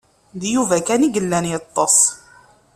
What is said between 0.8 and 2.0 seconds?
kan i yellan yeṭṭes.